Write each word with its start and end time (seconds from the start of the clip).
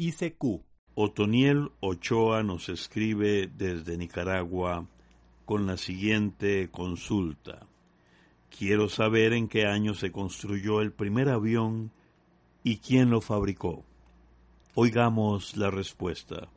ICQ. 0.00 0.62
Otoniel 0.94 1.72
Ochoa 1.80 2.42
nos 2.42 2.70
escribe 2.70 3.48
desde 3.54 3.98
Nicaragua 3.98 4.86
con 5.44 5.66
la 5.66 5.76
siguiente 5.76 6.70
consulta. 6.70 7.66
Quiero 8.48 8.88
saber 8.88 9.34
en 9.34 9.46
qué 9.46 9.66
año 9.66 9.92
se 9.92 10.10
construyó 10.10 10.80
el 10.80 10.90
primer 10.90 11.28
avión 11.28 11.92
y 12.64 12.78
quién 12.78 13.10
lo 13.10 13.20
fabricó. 13.20 13.84
Oigamos 14.74 15.58
la 15.58 15.70
respuesta. 15.70 16.48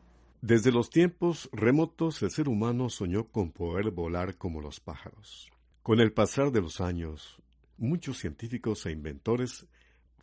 Desde 0.42 0.72
los 0.72 0.90
tiempos 0.90 1.50
remotos 1.52 2.24
el 2.24 2.32
ser 2.32 2.48
humano 2.48 2.90
soñó 2.90 3.26
con 3.26 3.52
poder 3.52 3.92
volar 3.92 4.38
como 4.38 4.62
los 4.62 4.80
pájaros. 4.80 5.52
Con 5.82 6.00
el 6.00 6.14
pasar 6.14 6.52
de 6.52 6.62
los 6.62 6.80
años, 6.80 7.42
muchos 7.78 8.20
científicos 8.20 8.86
e 8.86 8.92
inventores 8.92 9.68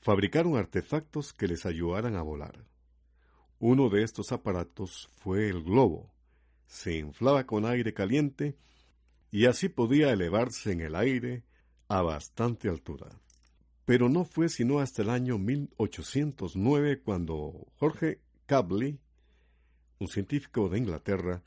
fabricaron 0.01 0.57
artefactos 0.57 1.35
que 1.35 1.49
les 1.49 1.67
ayudaran 1.67 2.17
a 2.17 2.23
volar. 2.23 2.70
Uno 3.63 3.91
de 3.91 4.03
estos 4.03 4.33
aparatos 4.33 5.11
fue 5.17 5.51
el 5.51 5.63
globo. 5.63 6.11
Se 6.67 6.97
inflaba 6.97 7.45
con 7.45 7.67
aire 7.67 7.93
caliente 7.93 8.57
y 9.31 9.45
así 9.45 9.69
podía 9.69 10.11
elevarse 10.11 10.73
en 10.73 10.81
el 10.81 10.95
aire 10.95 11.45
a 11.87 12.01
bastante 12.01 12.71
altura. 12.71 13.11
Pero 13.85 14.09
no 14.09 14.25
fue 14.25 14.49
sino 14.49 14.81
hasta 14.81 15.03
el 15.03 15.11
año 15.11 15.37
1809 15.37 17.03
cuando 17.03 17.67
Jorge 17.77 18.23
Cabley, 18.47 18.99
un 19.99 20.09
científico 20.09 20.71
de 20.71 20.79
Inglaterra, 20.79 21.43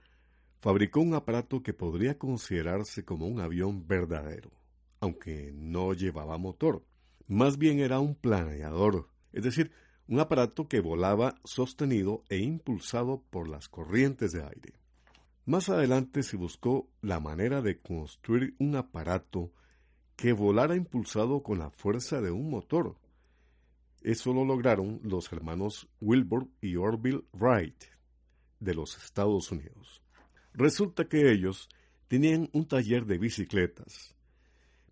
fabricó 0.62 1.00
un 1.02 1.16
aparato 1.16 1.64
que 1.64 1.74
podría 1.74 2.20
considerarse 2.20 3.04
como 3.04 3.26
un 3.26 3.40
avión 3.40 3.88
verdadero, 3.88 4.52
aunque 5.00 5.52
no 5.52 5.94
llevaba 5.94 6.38
motor. 6.38 6.86
Más 7.28 7.58
bien 7.58 7.80
era 7.80 8.00
un 8.00 8.14
planeador, 8.14 9.10
es 9.32 9.44
decir, 9.44 9.72
un 10.08 10.20
aparato 10.20 10.68
que 10.68 10.82
volaba 10.82 11.36
sostenido 11.44 12.24
e 12.30 12.40
impulsado 12.40 13.24
por 13.30 13.48
las 13.48 13.70
corrientes 13.70 14.32
de 14.32 14.44
aire. 14.44 14.74
Más 15.46 15.70
adelante 15.70 16.24
se 16.24 16.38
buscó 16.38 16.90
la 17.02 17.20
manera 17.20 17.62
de 17.62 17.80
construir 17.80 18.56
un 18.60 18.76
aparato 18.76 19.52
que 20.16 20.34
volara 20.34 20.76
impulsado 20.76 21.44
con 21.44 21.60
la 21.60 21.70
fuerza 21.70 22.22
de 22.22 22.32
un 22.32 22.50
motor. 22.50 22.98
Eso 24.02 24.34
lo 24.34 24.46
lograron 24.46 25.00
los 25.04 25.32
hermanos 25.32 25.88
Wilbur 26.02 26.48
y 26.62 26.76
Orville 26.76 27.24
Wright 27.34 27.84
de 28.60 28.74
los 28.74 28.98
Estados 28.98 29.52
Unidos. 29.52 30.02
Resulta 30.54 31.08
que 31.08 31.32
ellos 31.32 31.70
tenían 32.08 32.50
un 32.54 32.68
taller 32.68 33.06
de 33.06 33.18
bicicletas, 33.18 34.16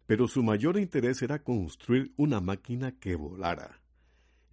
pero 0.08 0.28
su 0.28 0.44
mayor 0.44 0.78
interés 0.78 1.22
era 1.22 1.44
construir 1.44 2.14
una 2.18 2.42
máquina 2.42 2.98
que 3.00 3.16
volara. 3.16 3.81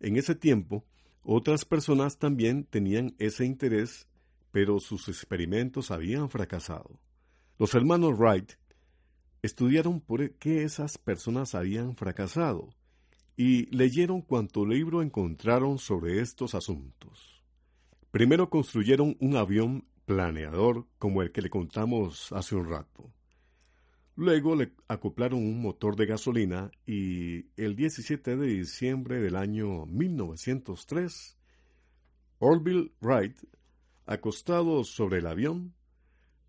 En 0.00 0.16
ese 0.16 0.34
tiempo, 0.34 0.84
otras 1.22 1.64
personas 1.64 2.18
también 2.18 2.64
tenían 2.64 3.14
ese 3.18 3.44
interés, 3.44 4.06
pero 4.50 4.80
sus 4.80 5.08
experimentos 5.08 5.90
habían 5.90 6.30
fracasado. 6.30 7.00
Los 7.58 7.74
hermanos 7.74 8.16
Wright 8.18 8.52
estudiaron 9.42 10.00
por 10.00 10.30
qué 10.34 10.62
esas 10.62 10.98
personas 10.98 11.54
habían 11.54 11.96
fracasado 11.96 12.70
y 13.36 13.66
leyeron 13.74 14.22
cuanto 14.22 14.66
libro 14.66 15.02
encontraron 15.02 15.78
sobre 15.78 16.20
estos 16.20 16.54
asuntos. 16.54 17.42
Primero 18.10 18.50
construyeron 18.50 19.16
un 19.20 19.36
avión 19.36 19.84
planeador 20.06 20.86
como 20.98 21.22
el 21.22 21.30
que 21.30 21.42
le 21.42 21.50
contamos 21.50 22.32
hace 22.32 22.56
un 22.56 22.68
rato. 22.68 23.12
Luego 24.18 24.56
le 24.56 24.72
acoplaron 24.88 25.38
un 25.38 25.62
motor 25.62 25.94
de 25.94 26.04
gasolina 26.04 26.72
y 26.84 27.46
el 27.56 27.76
17 27.76 28.36
de 28.36 28.46
diciembre 28.48 29.20
del 29.20 29.36
año 29.36 29.86
1903, 29.86 31.38
Orville 32.40 32.90
Wright, 33.00 33.36
acostado 34.06 34.82
sobre 34.82 35.18
el 35.18 35.28
avión, 35.28 35.72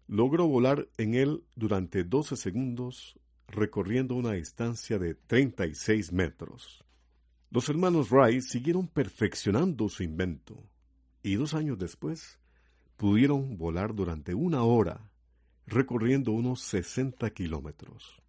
logró 0.08 0.48
volar 0.48 0.90
en 0.98 1.14
él 1.14 1.44
durante 1.56 2.04
12 2.04 2.38
segundos, 2.38 3.20
recorriendo 3.48 4.16
una 4.16 4.32
distancia 4.32 4.98
de 4.98 5.14
36 5.14 6.12
metros. 6.12 6.84
Los 7.52 7.70
hermanos 7.70 8.10
Wright 8.10 8.42
siguieron 8.42 8.88
perfeccionando 8.88 9.90
su 9.90 10.02
invento 10.02 10.64
y 11.22 11.36
dos 11.36 11.54
años 11.54 11.78
después 11.78 12.40
pudieron 12.98 13.60
volar 13.60 13.94
durante 13.94 14.34
una 14.34 14.64
hora, 14.64 15.09
recorriendo 15.70 16.32
unos 16.32 16.62
60 16.64 17.30
kilómetros. 17.30 18.22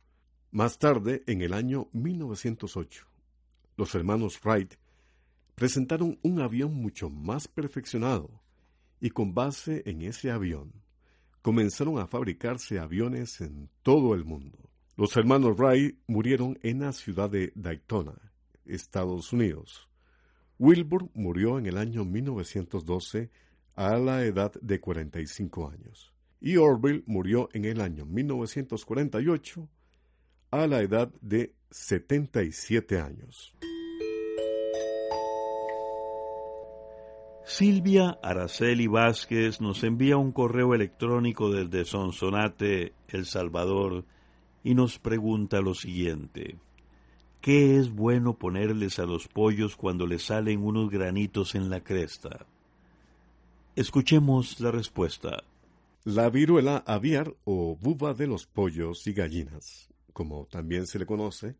Más 0.50 0.78
tarde, 0.78 1.22
en 1.26 1.42
el 1.42 1.54
año 1.54 1.88
1908, 1.92 3.06
los 3.76 3.94
hermanos 3.94 4.38
Wright 4.44 4.74
presentaron 5.54 6.18
un 6.22 6.40
avión 6.40 6.74
mucho 6.74 7.08
más 7.08 7.48
perfeccionado 7.48 8.42
y 9.00 9.10
con 9.10 9.32
base 9.32 9.82
en 9.86 10.02
ese 10.02 10.30
avión 10.30 10.72
comenzaron 11.40 11.98
a 11.98 12.06
fabricarse 12.06 12.78
aviones 12.78 13.40
en 13.40 13.70
todo 13.82 14.14
el 14.14 14.24
mundo. 14.24 14.58
Los 14.96 15.16
hermanos 15.16 15.56
Wright 15.56 15.98
murieron 16.06 16.58
en 16.62 16.80
la 16.80 16.92
ciudad 16.92 17.30
de 17.30 17.52
Daytona, 17.54 18.32
Estados 18.66 19.32
Unidos. 19.32 19.88
Wilbur 20.58 21.08
murió 21.14 21.58
en 21.58 21.66
el 21.66 21.78
año 21.78 22.04
1912 22.04 23.30
a 23.76 23.96
la 23.96 24.24
edad 24.24 24.52
de 24.60 24.78
45 24.78 25.70
años 25.70 26.12
y 26.40 26.56
Orville 26.56 27.02
murió 27.06 27.48
en 27.52 27.64
el 27.64 27.80
año 27.80 28.06
1948 28.06 29.68
a 30.50 30.66
la 30.66 30.80
edad 30.80 31.12
de 31.20 31.54
77 31.70 33.00
años. 33.00 33.54
Silvia 37.44 38.18
Araceli 38.22 38.86
Vázquez 38.86 39.60
nos 39.60 39.82
envía 39.82 40.16
un 40.16 40.30
correo 40.30 40.72
electrónico 40.72 41.50
desde 41.50 41.84
Sonsonate, 41.84 42.94
El 43.08 43.26
Salvador, 43.26 44.04
y 44.62 44.74
nos 44.74 44.98
pregunta 44.98 45.60
lo 45.60 45.74
siguiente. 45.74 46.58
¿Qué 47.40 47.76
es 47.76 47.90
bueno 47.90 48.34
ponerles 48.34 48.98
a 48.98 49.04
los 49.04 49.26
pollos 49.26 49.74
cuando 49.74 50.06
les 50.06 50.24
salen 50.24 50.62
unos 50.62 50.90
granitos 50.90 51.54
en 51.54 51.70
la 51.70 51.80
cresta? 51.80 52.46
Escuchemos 53.74 54.60
la 54.60 54.70
respuesta. 54.70 55.42
La 56.04 56.30
viruela 56.30 56.78
aviar 56.86 57.36
o 57.44 57.76
buba 57.76 58.14
de 58.14 58.26
los 58.26 58.46
pollos 58.46 59.06
y 59.06 59.12
gallinas, 59.12 59.92
como 60.14 60.46
también 60.46 60.86
se 60.86 60.98
le 60.98 61.04
conoce, 61.04 61.58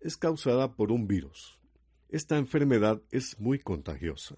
es 0.00 0.16
causada 0.16 0.74
por 0.74 0.90
un 0.90 1.06
virus. 1.06 1.60
Esta 2.08 2.36
enfermedad 2.36 3.00
es 3.12 3.38
muy 3.38 3.60
contagiosa. 3.60 4.34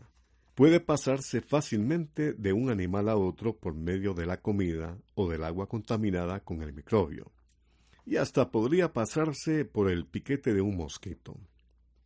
Puede 0.55 0.81
pasarse 0.81 1.41
fácilmente 1.41 2.35
de 2.35 2.53
un 2.53 2.69
animal 2.69 3.09
a 3.09 3.17
otro 3.17 3.57
por 3.57 3.73
medio 3.75 4.13
de 4.13 4.27
la 4.27 4.43
comida 4.43 4.99
o 5.15 5.31
del 5.31 5.43
agua 5.45 5.67
contaminada 5.67 6.41
con 6.41 6.61
el 6.61 6.75
microbio. 6.75 7.33
Y 8.05 8.17
hasta 8.17 8.51
podría 8.51 8.93
pasarse 8.93 9.65
por 9.65 9.91
el 9.91 10.05
piquete 10.05 10.53
de 10.53 10.61
un 10.61 10.77
mosquito. 10.77 11.41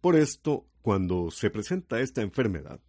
Por 0.00 0.14
esto, 0.14 0.68
cuando 0.80 1.32
se 1.32 1.50
presenta 1.50 2.00
esta 2.00 2.22
enfermedad, 2.22 2.80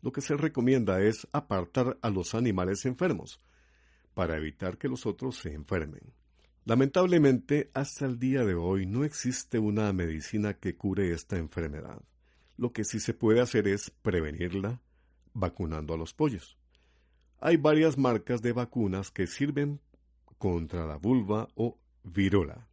lo 0.00 0.10
que 0.10 0.22
se 0.22 0.36
recomienda 0.36 1.00
es 1.00 1.28
apartar 1.30 1.98
a 2.02 2.10
los 2.10 2.34
animales 2.34 2.84
enfermos, 2.84 3.38
para 4.14 4.36
evitar 4.36 4.78
que 4.78 4.88
los 4.88 5.06
otros 5.06 5.36
se 5.36 5.52
enfermen. 5.52 6.12
Lamentablemente, 6.64 7.70
hasta 7.74 8.06
el 8.06 8.18
día 8.18 8.44
de 8.44 8.54
hoy 8.54 8.86
no 8.86 9.04
existe 9.04 9.58
una 9.58 9.92
medicina 9.92 10.54
que 10.54 10.76
cure 10.76 11.12
esta 11.12 11.36
enfermedad. 11.36 12.00
Lo 12.56 12.72
que 12.72 12.84
sí 12.84 13.00
se 13.00 13.14
puede 13.14 13.40
hacer 13.40 13.66
es 13.66 13.90
prevenirla 13.90 14.80
vacunando 15.34 15.94
a 15.94 15.96
los 15.96 16.14
pollos. 16.14 16.56
Hay 17.40 17.56
varias 17.56 17.98
marcas 17.98 18.42
de 18.42 18.52
vacunas 18.52 19.10
que 19.10 19.26
sirven 19.26 19.80
contra 20.38 20.86
la 20.86 20.96
vulva 20.96 21.48
o 21.56 21.78
virola. 22.04 22.68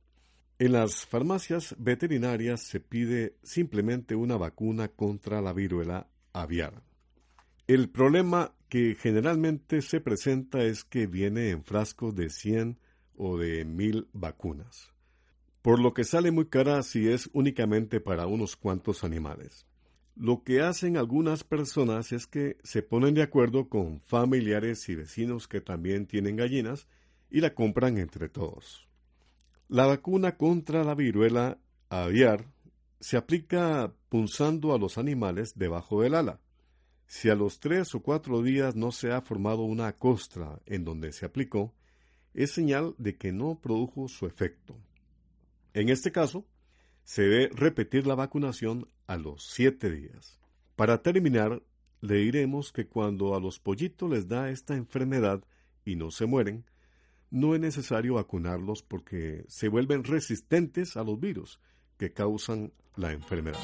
En 0.59 0.73
las 0.73 1.05
farmacias 1.05 1.75
veterinarias 1.79 2.61
se 2.61 2.79
pide 2.79 3.37
simplemente 3.43 4.13
una 4.13 4.37
vacuna 4.37 4.89
contra 4.89 5.41
la 5.41 5.53
viruela 5.53 6.07
aviar. 6.33 6.83
El 7.65 7.89
problema 7.89 8.53
que 8.69 8.95
generalmente 8.95 9.81
se 9.81 9.99
presenta 9.99 10.63
es 10.63 10.83
que 10.83 11.07
viene 11.07 11.49
en 11.49 11.63
frascos 11.63 12.15
de 12.15 12.29
100 12.29 12.79
o 13.17 13.37
de 13.37 13.65
1000 13.65 14.07
vacunas, 14.13 14.93
por 15.61 15.79
lo 15.79 15.93
que 15.93 16.03
sale 16.03 16.31
muy 16.31 16.45
cara 16.45 16.81
si 16.83 17.09
es 17.09 17.29
únicamente 17.33 17.99
para 17.99 18.27
unos 18.27 18.55
cuantos 18.55 19.03
animales. 19.03 19.65
Lo 20.15 20.43
que 20.43 20.61
hacen 20.61 20.97
algunas 20.97 21.43
personas 21.43 22.11
es 22.11 22.27
que 22.27 22.57
se 22.63 22.83
ponen 22.83 23.13
de 23.13 23.23
acuerdo 23.23 23.69
con 23.69 24.01
familiares 24.01 24.87
y 24.89 24.95
vecinos 24.95 25.47
que 25.47 25.61
también 25.61 26.05
tienen 26.05 26.35
gallinas 26.35 26.87
y 27.29 27.41
la 27.41 27.53
compran 27.53 27.97
entre 27.97 28.29
todos. 28.29 28.87
La 29.67 29.85
vacuna 29.85 30.35
contra 30.35 30.83
la 30.83 30.95
viruela 30.95 31.57
aviar 31.89 32.45
se 32.99 33.17
aplica 33.17 33.93
punzando 34.09 34.73
a 34.73 34.77
los 34.77 34.97
animales 34.97 35.57
debajo 35.57 36.01
del 36.01 36.15
ala. 36.15 36.39
Si 37.11 37.27
a 37.27 37.33
los 37.33 37.59
tres 37.59 37.95
o 37.95 38.03
cuatro 38.03 38.43
días 38.43 38.75
no 38.75 38.91
se 38.91 39.11
ha 39.11 39.19
formado 39.21 39.63
una 39.63 39.91
costra 39.93 40.61
en 40.67 40.85
donde 40.85 41.11
se 41.11 41.25
aplicó, 41.25 41.73
es 42.35 42.51
señal 42.51 42.93
de 42.99 43.17
que 43.17 43.31
no 43.31 43.59
produjo 43.59 44.07
su 44.07 44.27
efecto. 44.27 44.77
En 45.73 45.89
este 45.89 46.11
caso, 46.11 46.45
se 47.03 47.23
debe 47.23 47.49
repetir 47.51 48.05
la 48.05 48.13
vacunación 48.13 48.87
a 49.07 49.17
los 49.17 49.43
siete 49.47 49.89
días. 49.89 50.39
Para 50.75 51.01
terminar, 51.01 51.63
le 51.99 52.17
diremos 52.17 52.71
que 52.71 52.85
cuando 52.85 53.33
a 53.33 53.39
los 53.39 53.59
pollitos 53.59 54.07
les 54.07 54.27
da 54.27 54.51
esta 54.51 54.75
enfermedad 54.75 55.43
y 55.85 55.95
no 55.95 56.11
se 56.11 56.27
mueren, 56.27 56.63
no 57.31 57.55
es 57.55 57.59
necesario 57.59 58.13
vacunarlos 58.13 58.83
porque 58.83 59.45
se 59.47 59.67
vuelven 59.67 60.03
resistentes 60.03 60.95
a 60.95 61.03
los 61.03 61.19
virus 61.19 61.59
que 61.97 62.13
causan 62.13 62.71
la 62.95 63.13
enfermedad. 63.13 63.57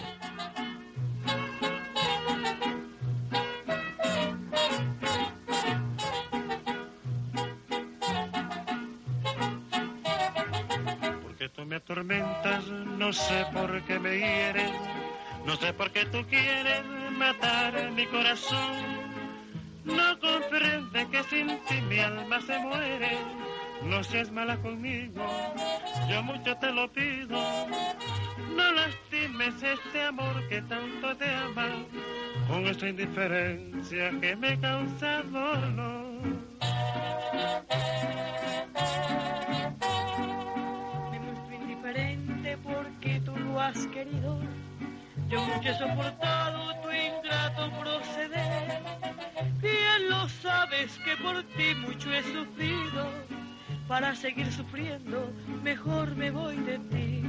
Me 11.75 11.80
atormentas, 11.80 12.68
no 12.98 13.12
sé 13.12 13.45
por 13.51 13.81
qué 13.81 14.00
me 14.00 14.18
hieres, 14.18 14.72
no 15.45 15.57
sé 15.57 15.74
por 15.74 15.92
qué 15.92 16.06
tú 16.06 16.25
quieres 16.30 16.86
matar 17.18 17.92
mi 17.92 18.06
corazón. 18.06 18.86
No 19.83 20.18
comprende 20.19 21.06
que 21.12 21.24
sin 21.24 21.48
ti 21.66 21.81
mi 21.89 22.00
alma 22.00 22.39
se 22.39 22.57
muere, 22.60 23.18
no 23.83 24.01
seas 24.06 24.31
mala 24.31 24.56
conmigo, 24.62 25.22
yo 26.10 26.24
mucho 26.24 26.56
te 26.56 26.72
lo 26.72 26.89
pido. 26.94 27.38
No 28.56 28.72
lastimes 28.72 29.62
este 29.62 30.01
amor 30.01 30.48
que 30.48 30.62
tanto 30.62 31.18
te 31.18 31.30
ama, 31.30 31.68
con 32.48 32.66
esta 32.68 32.88
indiferencia 32.88 34.12
que 34.22 34.36
me 34.38 34.57
causa 34.62 35.24
dolor. 35.24 36.06
Has 43.60 43.88
querido. 43.88 44.40
Yo 45.30 45.42
mucho 45.46 45.69
he 45.69 45.78
soportado 45.78 46.74
tu 46.81 46.90
ingrato 46.92 47.72
proceder. 47.80 48.81
Bien 49.62 50.10
lo 50.10 50.28
sabes 50.30 50.98
que 51.04 51.16
por 51.18 51.44
ti 51.56 51.75
mucho 51.75 52.12
he 52.13 52.24
sufrido. 52.24 53.07
Para 53.88 54.16
seguir 54.16 54.52
sufriendo, 54.52 55.31
mejor 55.63 56.16
me 56.16 56.31
voy 56.31 56.57
de 56.57 56.80
ti. 56.80 57.24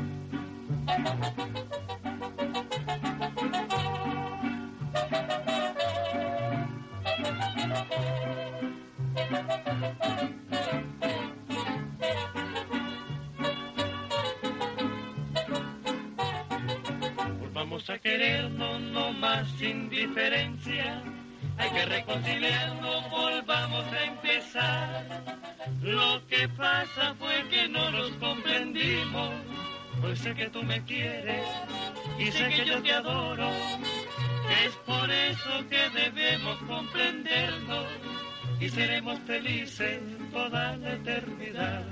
A 17.77 17.99
querernos, 17.99 18.81
no 18.81 19.13
más 19.13 19.47
indiferencia. 19.61 21.03
Hay 21.59 21.71
que 21.71 21.85
reconciliarnos, 21.85 23.11
volvamos 23.11 23.85
a 23.93 24.05
empezar. 24.05 25.23
Lo 25.83 26.27
que 26.27 26.49
pasa 26.49 27.15
fue 27.19 27.47
que 27.51 27.69
no 27.69 27.91
nos 27.91 28.11
comprendimos. 28.13 29.31
Pues 30.01 30.21
sé 30.21 30.35
que 30.35 30.49
tú 30.49 30.63
me 30.63 30.83
quieres 30.85 31.47
y 32.19 32.33
sé 32.33 32.49
que 32.49 32.65
yo 32.65 32.83
te 32.83 32.93
adoro. 32.93 33.51
Es 34.65 34.75
por 34.87 35.11
eso 35.11 35.69
que 35.69 35.91
debemos 35.91 36.57
comprendernos 36.67 37.87
y 38.59 38.71
seremos 38.71 39.21
felices 39.27 40.01
toda 40.33 40.77
la 40.79 40.95
eternidad. 40.95 41.85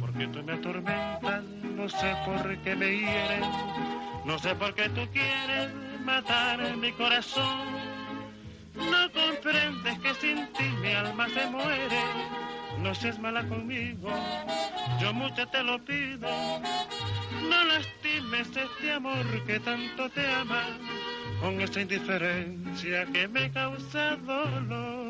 Porque 0.00 0.26
tú 0.26 0.42
me 0.42 0.52
atormentas 0.54 1.51
no 1.82 1.88
sé 1.88 2.14
por 2.24 2.56
qué 2.58 2.76
me 2.76 2.96
hieres, 2.96 3.46
no 4.24 4.38
sé 4.38 4.54
por 4.54 4.72
qué 4.72 4.88
tú 4.90 5.00
quieres 5.12 5.68
matar 6.04 6.76
mi 6.76 6.92
corazón. 6.92 7.66
No 8.76 9.10
comprendes 9.10 9.98
que 9.98 10.14
sin 10.14 10.46
ti 10.52 10.62
mi 10.80 10.92
alma 10.92 11.28
se 11.28 11.44
muere, 11.46 12.02
no 12.78 12.94
seas 12.94 13.18
mala 13.18 13.42
conmigo, 13.48 14.10
yo 15.00 15.12
mucho 15.12 15.44
te 15.48 15.60
lo 15.64 15.84
pido. 15.84 16.28
No 17.50 17.64
lastimes 17.64 18.56
este 18.56 18.92
amor 18.92 19.44
que 19.44 19.58
tanto 19.58 20.08
te 20.10 20.24
ama, 20.34 20.62
con 21.40 21.60
esa 21.60 21.80
indiferencia 21.80 23.06
que 23.06 23.26
me 23.26 23.50
causa 23.50 24.14
dolor. 24.18 25.01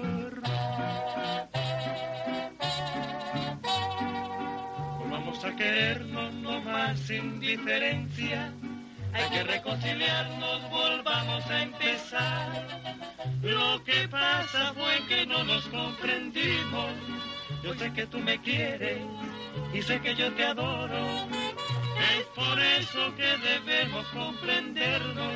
A 5.44 5.56
querernos 5.56 6.34
no 6.34 6.60
más 6.60 6.98
sin 7.00 7.40
diferencia. 7.40 8.52
Hay 9.12 9.30
que 9.30 9.42
reconciliarnos, 9.42 10.70
volvamos 10.70 11.44
a 11.46 11.62
empezar. 11.62 12.66
Lo 13.42 13.82
que 13.82 14.08
pasa 14.08 14.72
fue 14.74 15.06
que 15.08 15.26
no 15.26 15.42
nos 15.44 15.66
comprendimos. 15.66 16.90
Yo 17.62 17.74
sé 17.74 17.92
que 17.92 18.06
tú 18.06 18.18
me 18.18 18.40
quieres 18.40 19.00
y 19.74 19.82
sé 19.82 20.00
que 20.00 20.14
yo 20.14 20.32
te 20.34 20.44
adoro. 20.44 21.06
Es 22.18 22.26
por 22.34 22.58
eso 22.60 23.14
que 23.16 23.36
debemos 23.38 24.06
comprendernos 24.08 25.34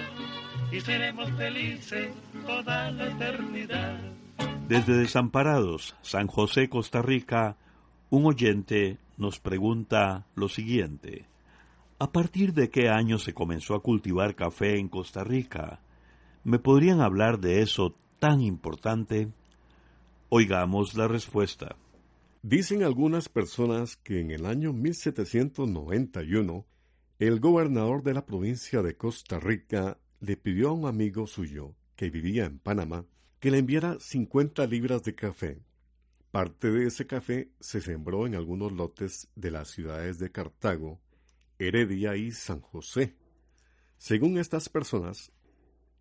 y 0.70 0.80
seremos 0.80 1.30
felices 1.32 2.10
toda 2.46 2.90
la 2.92 3.06
eternidad. 3.06 3.98
Desde 4.68 4.96
Desamparados, 4.96 5.96
San 6.02 6.26
José, 6.26 6.68
Costa 6.68 7.02
Rica, 7.02 7.56
un 8.10 8.26
oyente 8.26 8.98
nos 9.16 9.40
pregunta 9.40 10.26
lo 10.34 10.48
siguiente. 10.48 11.26
¿A 11.98 12.12
partir 12.12 12.52
de 12.52 12.68
qué 12.70 12.88
año 12.88 13.18
se 13.18 13.32
comenzó 13.32 13.74
a 13.74 13.82
cultivar 13.82 14.34
café 14.34 14.78
en 14.78 14.88
Costa 14.88 15.24
Rica? 15.24 15.80
¿Me 16.44 16.58
podrían 16.58 17.00
hablar 17.00 17.40
de 17.40 17.62
eso 17.62 17.96
tan 18.18 18.40
importante? 18.40 19.28
Oigamos 20.28 20.94
la 20.94 21.08
respuesta. 21.08 21.76
Dicen 22.42 22.82
algunas 22.82 23.28
personas 23.28 23.96
que 23.96 24.20
en 24.20 24.30
el 24.30 24.46
año 24.46 24.72
1791 24.72 26.66
el 27.18 27.40
gobernador 27.40 28.02
de 28.02 28.14
la 28.14 28.26
provincia 28.26 28.82
de 28.82 28.96
Costa 28.96 29.40
Rica 29.40 29.98
le 30.20 30.36
pidió 30.36 30.68
a 30.68 30.72
un 30.72 30.86
amigo 30.86 31.26
suyo 31.26 31.74
que 31.96 32.10
vivía 32.10 32.44
en 32.44 32.58
Panamá 32.58 33.06
que 33.40 33.50
le 33.50 33.58
enviara 33.58 33.96
50 33.98 34.66
libras 34.66 35.02
de 35.02 35.14
café 35.14 35.58
Parte 36.36 36.70
de 36.70 36.88
ese 36.88 37.06
café 37.06 37.48
se 37.60 37.80
sembró 37.80 38.26
en 38.26 38.34
algunos 38.34 38.70
lotes 38.70 39.30
de 39.36 39.50
las 39.50 39.68
ciudades 39.70 40.18
de 40.18 40.30
Cartago, 40.30 41.00
Heredia 41.58 42.14
y 42.14 42.30
San 42.30 42.60
José. 42.60 43.16
Según 43.96 44.36
estas 44.36 44.68
personas, 44.68 45.32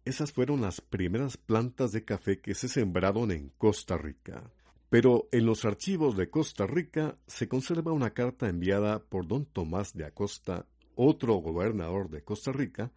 esas 0.04 0.34
fueron 0.34 0.60
las 0.60 0.82
primeras 0.82 1.38
plantas 1.38 1.94
de 1.94 2.04
café 2.04 2.42
que 2.42 2.54
se 2.54 2.68
sembraron 2.68 3.32
en 3.32 3.54
Costa 3.58 3.98
Rica. 3.98 4.52
Pero 4.90 5.30
en 5.32 5.46
los 5.46 5.64
archivos 5.64 6.18
de 6.18 6.30
Costa 6.30 6.68
Rica 6.68 7.18
se 7.28 7.48
conserva 7.48 7.94
una 7.94 8.10
carta 8.10 8.50
enviada 8.50 9.00
por 9.06 9.26
don 9.26 9.46
Tomás 9.46 9.94
de 9.94 10.04
Acosta, 10.04 10.66
otro 10.96 11.36
gobernador 11.36 12.10
de 12.10 12.26
Costa 12.26 12.52
Rica, 12.52 12.92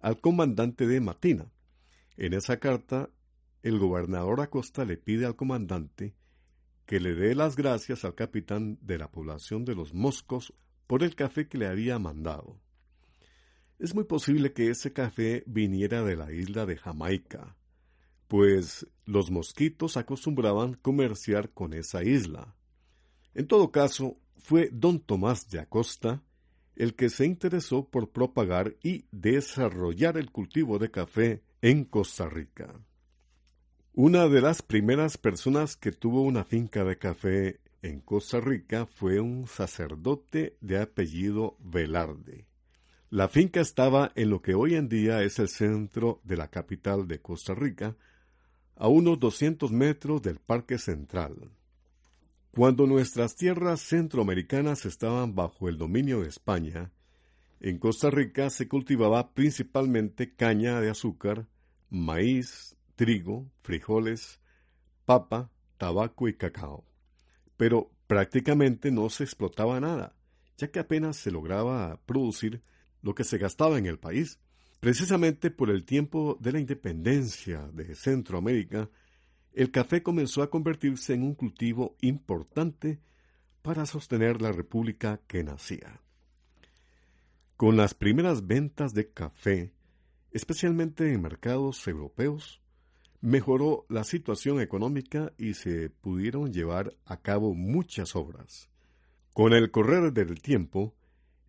al 0.00 0.20
comandante 0.20 0.88
de 0.88 1.00
Matina. 1.00 1.46
En 2.16 2.34
esa 2.34 2.56
carta, 2.56 3.08
el 3.62 3.78
gobernador 3.78 4.40
Acosta 4.40 4.84
le 4.84 4.96
pide 4.96 5.26
al 5.26 5.36
comandante 5.36 6.16
que 6.86 7.00
le 7.00 7.14
dé 7.14 7.34
las 7.34 7.56
gracias 7.56 8.04
al 8.04 8.14
capitán 8.14 8.78
de 8.82 8.98
la 8.98 9.10
población 9.10 9.64
de 9.64 9.74
los 9.74 9.94
Moscos 9.94 10.52
por 10.86 11.02
el 11.02 11.14
café 11.14 11.48
que 11.48 11.58
le 11.58 11.66
había 11.66 11.98
mandado. 11.98 12.60
Es 13.78 13.94
muy 13.94 14.04
posible 14.04 14.52
que 14.52 14.70
ese 14.70 14.92
café 14.92 15.42
viniera 15.46 16.02
de 16.02 16.16
la 16.16 16.32
isla 16.32 16.66
de 16.66 16.76
Jamaica, 16.76 17.56
pues 18.28 18.86
los 19.04 19.30
mosquitos 19.30 19.96
acostumbraban 19.96 20.74
comerciar 20.74 21.50
con 21.50 21.74
esa 21.74 22.04
isla. 22.04 22.54
En 23.34 23.46
todo 23.46 23.72
caso, 23.72 24.18
fue 24.36 24.68
don 24.72 25.00
Tomás 25.00 25.48
de 25.48 25.60
Acosta 25.60 26.22
el 26.76 26.94
que 26.94 27.10
se 27.10 27.26
interesó 27.26 27.88
por 27.88 28.10
propagar 28.10 28.76
y 28.82 29.04
desarrollar 29.10 30.16
el 30.16 30.30
cultivo 30.30 30.78
de 30.78 30.90
café 30.90 31.42
en 31.60 31.84
Costa 31.84 32.28
Rica. 32.28 32.80
Una 33.94 34.26
de 34.26 34.40
las 34.40 34.62
primeras 34.62 35.18
personas 35.18 35.76
que 35.76 35.92
tuvo 35.92 36.22
una 36.22 36.44
finca 36.44 36.82
de 36.82 36.96
café 36.96 37.60
en 37.82 38.00
Costa 38.00 38.40
Rica 38.40 38.86
fue 38.86 39.20
un 39.20 39.46
sacerdote 39.46 40.56
de 40.62 40.78
apellido 40.78 41.58
Velarde. 41.60 42.46
La 43.10 43.28
finca 43.28 43.60
estaba 43.60 44.10
en 44.14 44.30
lo 44.30 44.40
que 44.40 44.54
hoy 44.54 44.76
en 44.76 44.88
día 44.88 45.22
es 45.22 45.38
el 45.38 45.50
centro 45.50 46.22
de 46.24 46.38
la 46.38 46.48
capital 46.48 47.06
de 47.06 47.20
Costa 47.20 47.54
Rica, 47.54 47.94
a 48.76 48.88
unos 48.88 49.20
200 49.20 49.70
metros 49.72 50.22
del 50.22 50.38
Parque 50.38 50.78
Central. 50.78 51.50
Cuando 52.50 52.86
nuestras 52.86 53.36
tierras 53.36 53.82
centroamericanas 53.82 54.86
estaban 54.86 55.34
bajo 55.34 55.68
el 55.68 55.76
dominio 55.76 56.22
de 56.22 56.30
España, 56.30 56.92
en 57.60 57.76
Costa 57.76 58.08
Rica 58.08 58.48
se 58.48 58.68
cultivaba 58.68 59.34
principalmente 59.34 60.34
caña 60.34 60.80
de 60.80 60.88
azúcar, 60.88 61.46
maíz, 61.90 62.74
trigo, 62.96 63.50
frijoles, 63.62 64.40
papa, 65.04 65.50
tabaco 65.78 66.28
y 66.28 66.34
cacao. 66.34 66.84
Pero 67.56 67.90
prácticamente 68.06 68.90
no 68.90 69.08
se 69.10 69.24
explotaba 69.24 69.80
nada, 69.80 70.14
ya 70.56 70.70
que 70.70 70.78
apenas 70.78 71.16
se 71.16 71.30
lograba 71.30 72.00
producir 72.06 72.62
lo 73.02 73.14
que 73.14 73.24
se 73.24 73.38
gastaba 73.38 73.78
en 73.78 73.86
el 73.86 73.98
país. 73.98 74.38
Precisamente 74.80 75.50
por 75.50 75.70
el 75.70 75.84
tiempo 75.84 76.36
de 76.40 76.52
la 76.52 76.60
independencia 76.60 77.68
de 77.72 77.94
Centroamérica, 77.94 78.88
el 79.52 79.70
café 79.70 80.02
comenzó 80.02 80.42
a 80.42 80.50
convertirse 80.50 81.14
en 81.14 81.22
un 81.22 81.34
cultivo 81.34 81.96
importante 82.00 83.00
para 83.60 83.86
sostener 83.86 84.40
la 84.40 84.50
república 84.50 85.20
que 85.26 85.44
nacía. 85.44 86.00
Con 87.56 87.76
las 87.76 87.94
primeras 87.94 88.46
ventas 88.46 88.94
de 88.94 89.10
café, 89.10 89.72
especialmente 90.32 91.12
en 91.12 91.22
mercados 91.22 91.86
europeos, 91.86 92.61
mejoró 93.22 93.86
la 93.88 94.04
situación 94.04 94.60
económica 94.60 95.32
y 95.38 95.54
se 95.54 95.88
pudieron 95.88 96.52
llevar 96.52 96.94
a 97.06 97.16
cabo 97.16 97.54
muchas 97.54 98.14
obras. 98.16 98.68
Con 99.32 99.54
el 99.54 99.70
correr 99.70 100.12
del 100.12 100.42
tiempo, 100.42 100.92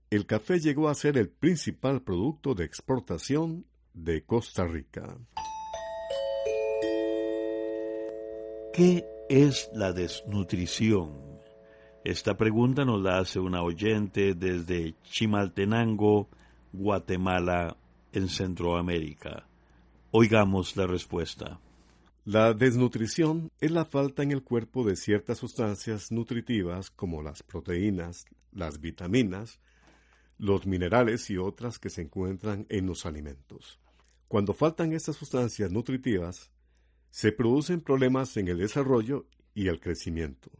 el 0.10 0.26
café 0.26 0.60
llegó 0.60 0.88
a 0.88 0.96
ser 0.96 1.18
el 1.18 1.30
principal 1.30 2.04
producto 2.04 2.54
de 2.54 2.64
exportación 2.64 3.66
de 3.94 4.24
Costa 4.24 4.66
Rica. 4.66 5.18
¿Qué 8.72 9.04
es 9.30 9.70
la 9.74 9.92
desnutrición? 9.92 11.34
Esta 12.04 12.38
pregunta 12.38 12.86
nos 12.86 13.02
la 13.02 13.18
hace 13.18 13.40
una 13.40 13.64
oyente 13.64 14.36
desde 14.36 14.94
Chimaltenango, 15.04 16.30
Guatemala, 16.72 17.78
en 18.12 18.30
Centroamérica. 18.30 19.48
Oigamos 20.16 20.78
la 20.78 20.86
respuesta. 20.86 21.60
La 22.24 22.54
desnutrición 22.54 23.52
es 23.60 23.72
la 23.72 23.84
falta 23.84 24.22
en 24.22 24.32
el 24.32 24.44
cuerpo 24.44 24.84
de 24.84 24.96
ciertas 24.96 25.40
sustancias 25.40 26.12
nutritivas 26.12 26.92
como 26.92 27.24
las 27.24 27.42
proteínas, 27.42 28.26
las 28.52 28.80
vitaminas, 28.80 29.60
los 30.38 30.68
minerales 30.68 31.32
y 31.32 31.38
otras 31.38 31.80
que 31.80 31.90
se 31.90 32.04
encuentran 32.04 32.68
en 32.70 32.86
los 32.86 33.08
alimentos. 33.08 33.80
Cuando 34.28 34.54
faltan 34.54 34.94
estas 34.94 35.16
sustancias 35.16 35.72
nutritivas, 35.72 36.52
se 37.10 37.32
producen 37.32 37.82
problemas 37.82 38.38
en 38.38 38.50
el 38.50 38.60
desarrollo 38.60 39.26
y 39.56 39.68
el 39.68 39.80
crecimiento. 39.80 40.52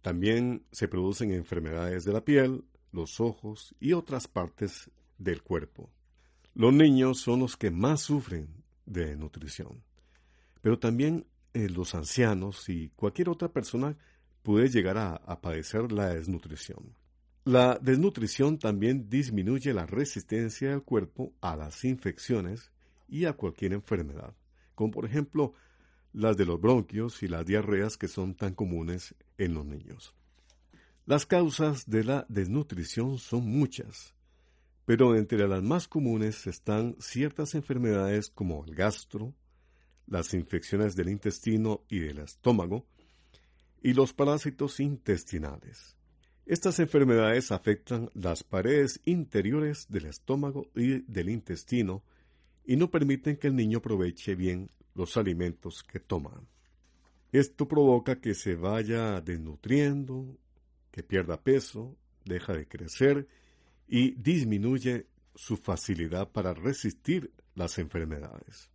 También 0.00 0.64
se 0.72 0.88
producen 0.88 1.34
enfermedades 1.34 2.06
de 2.06 2.14
la 2.14 2.24
piel, 2.24 2.64
los 2.92 3.20
ojos 3.20 3.74
y 3.78 3.92
otras 3.92 4.26
partes 4.26 4.90
del 5.18 5.42
cuerpo. 5.42 5.90
Los 6.54 6.72
niños 6.72 7.20
son 7.20 7.40
los 7.40 7.58
que 7.58 7.70
más 7.70 8.00
sufren 8.00 8.59
de 8.90 9.16
nutrición, 9.16 9.82
pero 10.60 10.78
también 10.78 11.26
eh, 11.54 11.68
los 11.68 11.94
ancianos 11.94 12.68
y 12.68 12.90
cualquier 12.90 13.28
otra 13.28 13.48
persona 13.48 13.96
puede 14.42 14.68
llegar 14.68 14.98
a, 14.98 15.14
a 15.14 15.40
padecer 15.40 15.92
la 15.92 16.14
desnutrición. 16.14 16.94
La 17.44 17.78
desnutrición 17.80 18.58
también 18.58 19.08
disminuye 19.08 19.72
la 19.72 19.86
resistencia 19.86 20.70
del 20.70 20.82
cuerpo 20.82 21.32
a 21.40 21.56
las 21.56 21.84
infecciones 21.84 22.70
y 23.08 23.24
a 23.24 23.32
cualquier 23.32 23.72
enfermedad, 23.72 24.34
como 24.74 24.90
por 24.90 25.06
ejemplo 25.06 25.54
las 26.12 26.36
de 26.36 26.44
los 26.44 26.60
bronquios 26.60 27.22
y 27.22 27.28
las 27.28 27.46
diarreas 27.46 27.96
que 27.96 28.08
son 28.08 28.34
tan 28.34 28.54
comunes 28.54 29.14
en 29.38 29.54
los 29.54 29.64
niños. 29.64 30.14
Las 31.06 31.26
causas 31.26 31.88
de 31.88 32.04
la 32.04 32.26
desnutrición 32.28 33.18
son 33.18 33.46
muchas, 33.46 34.14
pero 34.90 35.14
entre 35.14 35.46
las 35.46 35.62
más 35.62 35.86
comunes 35.86 36.48
están 36.48 36.96
ciertas 36.98 37.54
enfermedades 37.54 38.28
como 38.28 38.64
el 38.64 38.74
gastro, 38.74 39.32
las 40.08 40.34
infecciones 40.34 40.96
del 40.96 41.10
intestino 41.10 41.84
y 41.88 42.00
del 42.00 42.18
estómago, 42.18 42.88
y 43.80 43.92
los 43.92 44.12
parásitos 44.12 44.80
intestinales. 44.80 45.96
Estas 46.44 46.80
enfermedades 46.80 47.52
afectan 47.52 48.10
las 48.14 48.42
paredes 48.42 49.00
interiores 49.04 49.86
del 49.88 50.06
estómago 50.06 50.66
y 50.74 51.02
del 51.02 51.28
intestino 51.28 52.02
y 52.64 52.74
no 52.74 52.90
permiten 52.90 53.36
que 53.36 53.46
el 53.46 53.54
niño 53.54 53.78
aproveche 53.78 54.34
bien 54.34 54.72
los 54.96 55.16
alimentos 55.16 55.84
que 55.84 56.00
toman. 56.00 56.48
Esto 57.30 57.68
provoca 57.68 58.20
que 58.20 58.34
se 58.34 58.56
vaya 58.56 59.20
desnutriendo, 59.20 60.36
que 60.90 61.04
pierda 61.04 61.40
peso, 61.40 61.96
deja 62.24 62.54
de 62.54 62.66
crecer 62.66 63.28
y 63.90 64.12
disminuye 64.12 65.08
su 65.34 65.56
facilidad 65.56 66.30
para 66.30 66.54
resistir 66.54 67.32
las 67.56 67.76
enfermedades. 67.78 68.70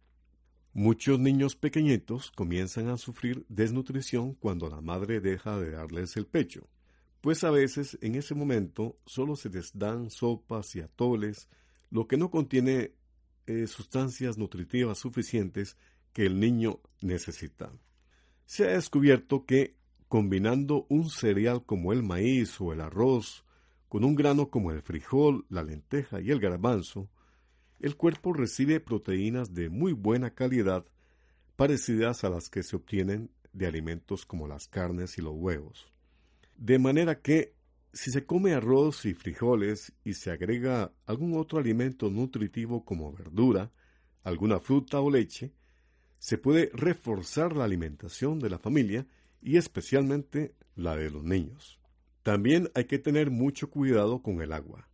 Muchos 0.74 1.18
niños 1.22 1.56
pequeñitos 1.56 2.32
comienzan 2.32 2.90
a 2.90 2.98
sufrir 2.98 3.46
desnutrición 3.48 4.34
cuando 4.34 4.70
la 4.70 4.82
madre 4.82 5.22
deja 5.22 5.58
de 5.58 5.72
darles 5.72 6.18
el 6.18 6.26
pecho, 6.26 6.68
pues 7.22 7.46
a 7.46 7.50
veces 7.50 7.98
en 8.02 8.16
ese 8.16 8.36
momento 8.36 9.00
solo 9.06 9.38
se 9.38 9.50
les 9.50 9.72
dan 9.74 10.10
sopas 10.10 10.76
y 10.76 10.82
atoles, 10.82 11.48
lo 11.92 12.08
que 12.08 12.18
no 12.18 12.30
contiene 12.30 12.92
eh, 13.48 13.68
sustancias 13.68 14.38
nutritivas 14.38 15.00
suficientes 15.00 15.78
que 16.12 16.26
el 16.26 16.42
niño 16.42 16.82
necesita. 17.02 17.72
Se 18.46 18.66
ha 18.66 18.72
descubierto 18.72 19.46
que 19.46 19.78
combinando 20.10 20.86
un 20.90 21.10
cereal 21.10 21.66
como 21.66 21.94
el 21.94 22.04
maíz 22.04 22.60
o 22.60 22.74
el 22.74 22.82
arroz 22.82 23.45
con 23.96 24.04
un 24.04 24.14
grano 24.14 24.50
como 24.50 24.72
el 24.72 24.82
frijol, 24.82 25.46
la 25.48 25.64
lenteja 25.64 26.20
y 26.20 26.30
el 26.30 26.42
garbanzo, 26.42 27.10
el 27.80 27.96
cuerpo 27.96 28.34
recibe 28.34 28.82
proteínas 28.82 29.54
de 29.54 29.70
muy 29.70 29.94
buena 29.94 30.32
calidad 30.32 30.84
parecidas 31.56 32.26
a 32.26 32.30
las 32.30 32.50
que 32.50 32.62
se 32.62 32.76
obtienen 32.76 33.32
de 33.54 33.68
alimentos 33.68 34.26
como 34.26 34.50
las 34.50 34.68
carnes 34.68 35.18
y 35.18 35.22
los 35.22 35.34
huevos. 35.34 35.88
De 36.58 36.78
manera 36.78 37.22
que 37.22 37.54
si 37.94 38.12
se 38.12 38.26
come 38.26 38.54
arroz 38.54 39.06
y 39.06 39.14
frijoles 39.14 39.94
y 40.04 40.16
se 40.16 40.30
agrega 40.30 40.92
algún 41.06 41.38
otro 41.38 41.60
alimento 41.60 42.10
nutritivo 42.10 42.84
como 42.84 43.14
verdura, 43.14 43.72
alguna 44.24 44.60
fruta 44.60 45.00
o 45.00 45.10
leche, 45.10 45.54
se 46.20 46.38
puede 46.38 46.70
reforzar 46.74 47.56
la 47.56 47.64
alimentación 47.64 48.40
de 48.40 48.50
la 48.50 48.60
familia 48.60 49.08
y 49.42 49.56
especialmente 49.56 50.54
la 50.76 50.98
de 50.98 51.10
los 51.12 51.24
niños. 51.24 51.80
También 52.26 52.72
hay 52.74 52.86
que 52.86 52.98
tener 52.98 53.30
mucho 53.30 53.70
cuidado 53.70 54.24
con 54.24 54.42
el 54.42 54.52
agua 54.52 54.90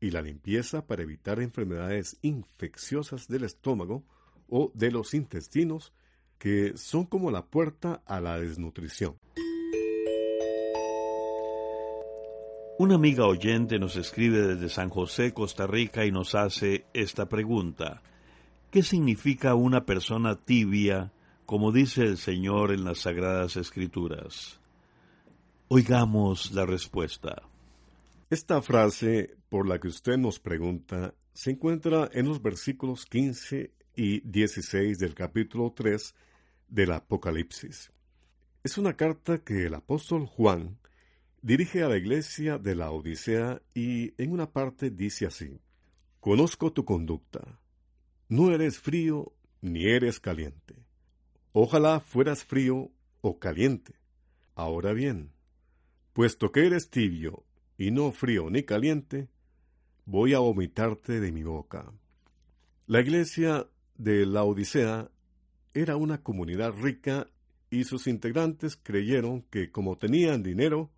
y 0.00 0.10
la 0.10 0.22
limpieza 0.22 0.88
para 0.88 1.04
evitar 1.04 1.38
enfermedades 1.38 2.18
infecciosas 2.20 3.28
del 3.28 3.44
estómago 3.44 4.02
o 4.48 4.72
de 4.74 4.90
los 4.90 5.14
intestinos 5.14 5.92
que 6.36 6.76
son 6.76 7.06
como 7.06 7.30
la 7.30 7.46
puerta 7.46 8.02
a 8.06 8.20
la 8.20 8.40
desnutrición. 8.40 9.16
Una 12.80 12.96
amiga 12.96 13.24
oyente 13.24 13.78
nos 13.78 13.94
escribe 13.94 14.40
desde 14.40 14.68
San 14.68 14.90
José, 14.90 15.32
Costa 15.32 15.68
Rica, 15.68 16.04
y 16.04 16.10
nos 16.10 16.34
hace 16.34 16.86
esta 16.92 17.28
pregunta. 17.28 18.02
¿Qué 18.72 18.82
significa 18.82 19.54
una 19.54 19.86
persona 19.86 20.40
tibia, 20.44 21.12
como 21.46 21.70
dice 21.70 22.02
el 22.02 22.16
Señor 22.16 22.72
en 22.72 22.82
las 22.82 22.98
Sagradas 22.98 23.56
Escrituras? 23.56 24.58
Oigamos 25.68 26.52
la 26.52 26.66
respuesta. 26.66 27.42
Esta 28.28 28.60
frase 28.60 29.34
por 29.48 29.66
la 29.66 29.80
que 29.80 29.88
usted 29.88 30.18
nos 30.18 30.38
pregunta 30.38 31.14
se 31.32 31.52
encuentra 31.52 32.10
en 32.12 32.28
los 32.28 32.42
versículos 32.42 33.06
15 33.06 33.72
y 33.96 34.20
16 34.20 34.98
del 34.98 35.14
capítulo 35.14 35.72
3 35.74 36.14
del 36.68 36.92
Apocalipsis. 36.92 37.90
Es 38.62 38.76
una 38.76 38.94
carta 38.94 39.38
que 39.38 39.64
el 39.64 39.74
apóstol 39.74 40.26
Juan 40.26 40.78
dirige 41.40 41.82
a 41.82 41.88
la 41.88 41.96
iglesia 41.96 42.58
de 42.58 42.74
la 42.74 42.90
Odisea 42.90 43.62
y 43.72 44.12
en 44.22 44.32
una 44.32 44.52
parte 44.52 44.90
dice 44.90 45.24
así, 45.24 45.58
Conozco 46.20 46.74
tu 46.74 46.84
conducta. 46.84 47.58
No 48.28 48.52
eres 48.52 48.78
frío 48.78 49.32
ni 49.62 49.86
eres 49.86 50.20
caliente. 50.20 50.74
Ojalá 51.52 52.00
fueras 52.00 52.44
frío 52.44 52.90
o 53.22 53.38
caliente. 53.38 53.94
Ahora 54.54 54.92
bien, 54.92 55.33
puesto 56.14 56.52
que 56.52 56.64
eres 56.64 56.88
tibio 56.90 57.44
y 57.76 57.90
no 57.90 58.12
frío 58.12 58.48
ni 58.48 58.62
caliente, 58.62 59.28
voy 60.06 60.32
a 60.32 60.38
vomitarte 60.38 61.20
de 61.20 61.32
mi 61.32 61.42
boca. 61.42 61.92
La 62.86 63.00
iglesia 63.00 63.66
de 63.96 64.24
la 64.24 64.44
Odisea 64.44 65.10
era 65.74 65.96
una 65.96 66.22
comunidad 66.22 66.72
rica 66.72 67.26
y 67.68 67.82
sus 67.82 68.06
integrantes 68.06 68.76
creyeron 68.76 69.42
que 69.42 69.72
como 69.72 69.98
tenían 69.98 70.44
dinero, 70.44 70.92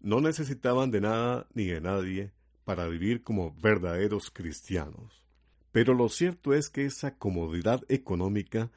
no 0.00 0.20
necesitaban 0.20 0.90
de 0.90 1.02
nada 1.02 1.46
ni 1.54 1.66
de 1.66 1.80
nadie 1.80 2.32
para 2.64 2.88
vivir 2.88 3.22
como 3.22 3.54
verdaderos 3.62 4.30
cristianos. 4.30 5.22
Pero 5.70 5.94
lo 5.94 6.08
cierto 6.08 6.52
es 6.52 6.68
que 6.68 6.84
esa 6.84 7.16
comodidad 7.16 7.82
económica 7.88 8.72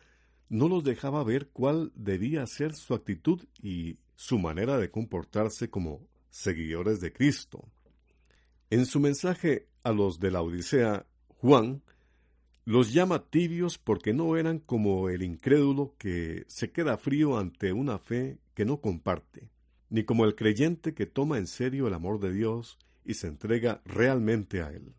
no 0.48 0.70
los 0.70 0.84
dejaba 0.84 1.24
ver 1.24 1.50
cuál 1.50 1.92
debía 1.96 2.46
ser 2.46 2.76
su 2.76 2.94
actitud 2.94 3.44
y 3.64 3.98
su 4.16 4.40
manera 4.40 4.78
de 4.78 4.90
comportarse 4.90 5.70
como 5.70 6.08
seguidores 6.30 7.00
de 7.02 7.14
Cristo. 7.14 7.68
En 8.70 8.86
su 8.86 9.00
mensaje 9.00 9.68
a 9.84 9.92
los 9.92 10.20
de 10.20 10.32
la 10.32 10.42
Odisea, 10.42 11.06
Juan 11.28 11.82
los 12.66 12.94
llama 12.94 13.30
tibios 13.30 13.78
porque 13.78 14.12
no 14.12 14.38
eran 14.38 14.58
como 14.58 15.10
el 15.10 15.22
incrédulo 15.22 15.94
que 16.00 16.46
se 16.48 16.72
queda 16.72 16.98
frío 16.98 17.38
ante 17.38 17.72
una 17.72 18.00
fe 18.00 18.40
que 18.56 18.66
no 18.66 18.82
comparte, 18.82 19.50
ni 19.92 20.04
como 20.04 20.26
el 20.26 20.34
creyente 20.34 20.96
que 20.96 21.06
toma 21.06 21.38
en 21.38 21.46
serio 21.46 21.88
el 21.88 21.94
amor 21.94 22.20
de 22.20 22.34
Dios 22.34 22.80
y 23.06 23.14
se 23.14 23.28
entrega 23.28 23.82
realmente 23.86 24.64
a 24.64 24.72
Él. 24.72 24.96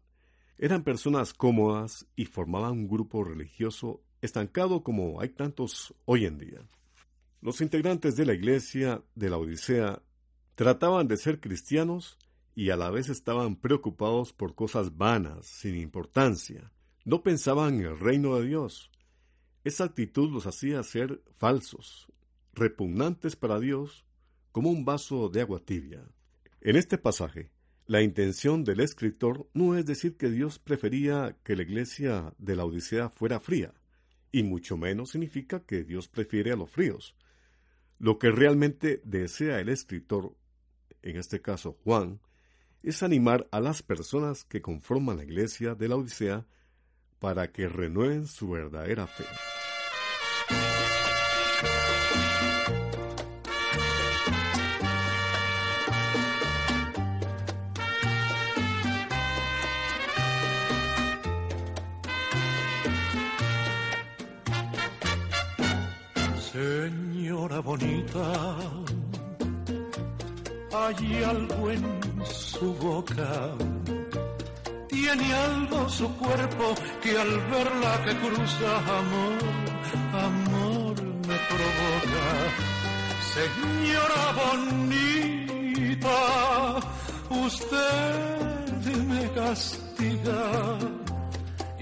Eran 0.59 0.85
personas 0.85 1.35
cómodas 1.35 2.07
y 2.15 2.27
formaban 2.27 2.73
un 2.73 2.89
grupo 2.89 3.25
religioso 3.25 4.01
estancado 4.23 4.85
como 4.85 5.21
hay 5.21 5.31
tantos 5.31 5.93
hoy 6.05 6.25
en 6.25 6.39
día. 6.39 6.61
Los 7.41 7.61
integrantes 7.61 8.17
de 8.17 8.27
la 8.27 8.35
iglesia 8.35 9.03
de 9.15 9.31
la 9.31 9.39
Odisea 9.39 10.03
trataban 10.55 11.07
de 11.07 11.17
ser 11.17 11.41
cristianos 11.41 12.19
y 12.55 12.71
a 12.71 12.77
la 12.77 12.91
vez 12.91 13.09
estaban 13.09 13.57
preocupados 13.57 14.33
por 14.33 14.55
cosas 14.55 14.97
vanas, 14.97 15.47
sin 15.47 15.77
importancia, 15.77 16.73
no 17.05 17.23
pensaban 17.23 17.75
en 17.75 17.87
el 17.87 18.01
reino 18.01 18.37
de 18.37 18.47
Dios. 18.47 18.91
Esa 19.63 19.85
actitud 19.85 20.33
los 20.33 20.47
hacía 20.47 20.83
ser 20.83 21.23
falsos, 21.39 22.09
repugnantes 22.55 23.37
para 23.37 23.61
Dios, 23.61 24.07
como 24.51 24.71
un 24.71 24.85
vaso 24.85 25.29
de 25.29 25.43
agua 25.43 25.61
tibia. 25.61 26.09
En 26.63 26.77
este 26.77 26.99
pasaje, 26.99 27.51
la 27.87 28.03
intención 28.03 28.65
del 28.65 28.81
escritor 28.81 29.49
no 29.53 29.77
es 29.77 29.87
decir 29.87 30.17
que 30.17 30.31
Dios 30.31 30.59
prefería 30.59 31.37
que 31.45 31.55
la 31.55 31.63
iglesia 31.63 32.35
de 32.39 32.57
la 32.57 32.65
Odisea 32.65 33.11
fuera 33.11 33.39
fría, 33.39 33.75
y 34.33 34.43
mucho 34.43 34.77
menos 34.77 35.11
significa 35.11 35.61
que 35.61 35.85
Dios 35.85 36.09
prefiere 36.09 36.53
a 36.53 36.57
los 36.57 36.71
fríos. 36.71 37.15
Lo 37.99 38.19
que 38.19 38.31
realmente 38.31 39.01
desea 39.05 39.61
el 39.61 39.69
escritor, 39.69 40.35
en 41.03 41.17
este 41.17 41.41
caso 41.41 41.79
Juan, 41.85 42.21
es 42.83 43.03
animar 43.03 43.49
a 43.51 43.61
las 43.61 43.83
personas 43.83 44.45
que 44.45 44.63
conforman 44.63 45.17
la 45.17 45.25
iglesia 45.25 45.75
de 45.75 45.89
la 45.89 45.97
Odisea 45.97 46.47
para 47.19 47.51
que 47.51 47.69
renueven 47.69 48.27
su 48.27 48.51
verdadera 48.51 49.07
fe. 49.07 49.25
Bonita, 67.77 68.57
hay 70.73 71.25
algo 71.25 71.71
en 71.71 71.85
su 72.25 72.75
boca 72.75 73.57
tiene 75.07 75.35
algo 75.35 75.89
su 75.89 76.09
cuerpo 76.17 76.75
que 77.01 77.17
al 77.17 77.39
verla 77.49 78.05
que 78.05 78.17
cruza 78.17 78.77
amor, 78.99 79.39
amor 80.13 80.95
me 81.29 81.39
provoca. 81.53 82.27
Señora 83.37 84.23
bonita, 84.43 86.19
usted 87.31 88.95
me 89.07 89.31
castiga. 89.31 90.43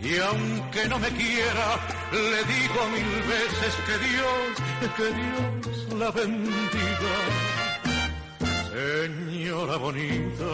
Y 0.03 0.19
aunque 0.19 0.89
no 0.91 0.99
me 0.99 1.09
quiera, 1.09 1.67
le 2.13 2.41
digo 2.53 2.81
mil 2.93 3.13
veces 3.35 3.75
que 3.87 3.97
Dios, 4.07 4.53
que 4.99 5.09
Dios 5.23 5.84
la 5.99 6.11
bendiga. 6.11 7.17
Señora 8.73 9.77
bonita, 9.77 10.53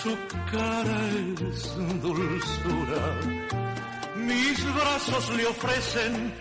su 0.00 0.16
cara 0.50 1.00
es 1.50 1.76
dulzura. 2.00 3.04
Mis 4.16 4.74
brazos 4.74 5.24
le 5.36 5.46
ofrecen 5.46 6.34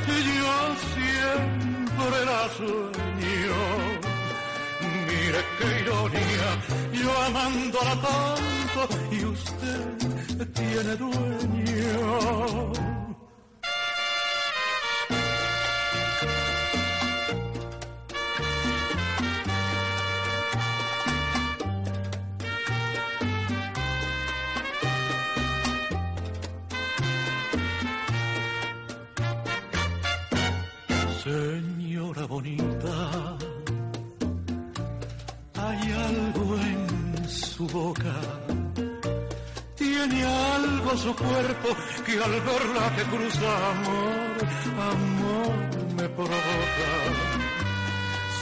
yo 0.08 0.56
siempre 0.94 2.18
la 2.26 2.42
sueño. 2.56 3.60
Mire 5.08 5.42
qué 5.58 5.68
ironía, 5.80 6.33
amándola 7.26 7.94
tanto 8.02 8.88
y 9.10 9.24
usted 9.24 10.48
tiene 10.52 10.96
dueño. 10.96 12.93
Tiene 39.74 40.24
algo 40.24 40.96
su 40.96 41.12
cuerpo 41.16 41.68
que 42.06 42.12
al 42.12 42.40
verla 42.40 42.94
que 42.94 43.02
cruza 43.02 43.70
amor, 43.70 44.36
amor 44.92 45.54
me 45.96 46.08
provoca. 46.10 46.90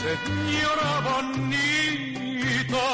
Señora 0.03 0.91
bonita, 1.09 2.85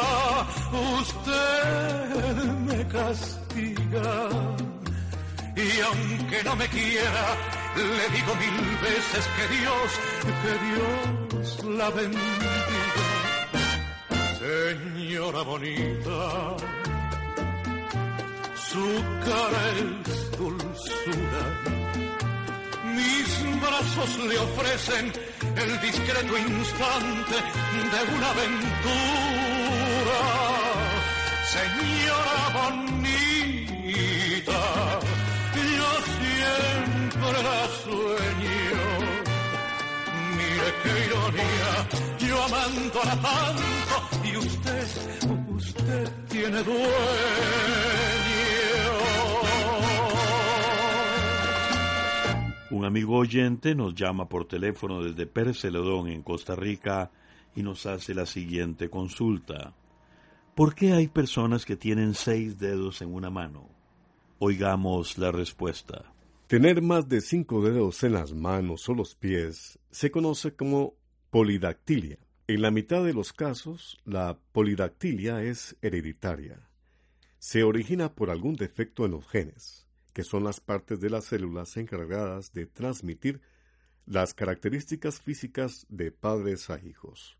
usted 1.01 2.35
me 2.67 2.87
castiga 2.87 4.09
y 5.57 5.81
aunque 5.81 6.43
no 6.45 6.55
me 6.55 6.67
quiera, 6.69 7.35
le 7.75 8.05
digo 8.15 8.33
mil 8.35 8.59
veces 8.87 9.27
que 9.35 9.45
Dios, 9.57 9.89
que 10.41 10.53
Dios 10.67 11.77
la 11.77 11.89
bendiga. 11.89 13.18
Señora 14.49 15.41
bonita, 15.43 16.19
su 18.67 18.85
cara 19.23 19.61
es 19.77 20.31
dulzura. 20.39 21.43
Mis 22.95 23.29
brazos 23.61 24.11
le 24.27 24.35
ofrecen 24.39 25.05
el 25.55 25.71
discreto 25.81 26.35
instante 26.35 27.35
de 27.93 28.01
una 28.15 28.27
aventura. 28.31 30.19
Señora 31.55 32.39
bonita, 32.59 34.61
yo 35.77 35.89
siempre 36.17 37.37
la 37.47 37.59
sueño. 37.83 38.83
Mire 40.37 40.69
qué 40.81 40.93
ironía, 41.05 41.71
yo 42.39 42.45
amándola 42.45 43.21
tanto 43.21 44.27
y 44.27 44.37
usted, 44.37 44.87
usted 45.49 46.11
tiene 46.29 46.63
dueño. 46.63 46.89
Un 52.71 52.85
amigo 52.85 53.17
oyente 53.17 53.75
nos 53.75 53.95
llama 53.95 54.29
por 54.29 54.45
teléfono 54.45 55.03
desde 55.03 55.25
Pérez 55.25 55.59
Celedón, 55.59 56.07
en 56.07 56.21
Costa 56.21 56.55
Rica, 56.55 57.11
y 57.55 57.63
nos 57.63 57.85
hace 57.85 58.13
la 58.13 58.25
siguiente 58.25 58.89
consulta. 58.89 59.73
¿Por 60.55 60.75
qué 60.75 60.93
hay 60.93 61.07
personas 61.07 61.65
que 61.65 61.75
tienen 61.75 62.13
seis 62.13 62.59
dedos 62.59 63.01
en 63.01 63.13
una 63.13 63.29
mano? 63.29 63.69
Oigamos 64.37 65.17
la 65.17 65.31
respuesta. 65.31 66.13
Tener 66.47 66.81
más 66.81 67.09
de 67.09 67.21
cinco 67.21 67.61
dedos 67.61 68.03
en 68.03 68.13
las 68.13 68.33
manos 68.33 68.87
o 68.87 68.93
los 68.93 69.15
pies 69.15 69.79
se 69.91 70.11
conoce 70.11 70.55
como 70.55 70.93
polidactilia. 71.31 72.17
En 72.49 72.63
la 72.63 72.71
mitad 72.71 73.03
de 73.03 73.13
los 73.13 73.31
casos, 73.31 73.99
la 74.05 74.39
polidactilia 74.53 75.43
es 75.43 75.77
hereditaria. 75.83 76.67
Se 77.37 77.61
origina 77.61 78.15
por 78.15 78.31
algún 78.31 78.55
defecto 78.55 79.05
en 79.05 79.11
los 79.11 79.27
genes, 79.27 79.85
que 80.13 80.23
son 80.23 80.43
las 80.43 80.59
partes 80.59 80.99
de 80.99 81.11
las 81.11 81.25
células 81.25 81.77
encargadas 81.77 82.51
de 82.51 82.65
transmitir 82.65 83.39
las 84.07 84.33
características 84.33 85.21
físicas 85.21 85.85
de 85.89 86.11
padres 86.11 86.71
a 86.71 86.83
hijos. 86.83 87.37